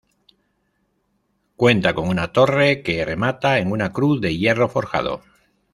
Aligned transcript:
Cuenta 1.55 1.93
con 1.93 2.07
una 2.07 2.33
torre 2.33 2.81
que 2.81 3.05
remata 3.05 3.59
en 3.59 3.71
una 3.71 3.91
cruz 3.93 4.19
de 4.19 4.35
hierro 4.35 4.67
forjado. 4.67 5.21